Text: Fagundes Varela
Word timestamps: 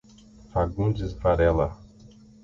Fagundes 0.51 1.13
Varela 1.13 1.77